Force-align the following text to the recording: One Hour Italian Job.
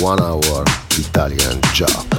One 0.00 0.18
Hour 0.22 0.64
Italian 0.96 1.60
Job. 1.74 2.09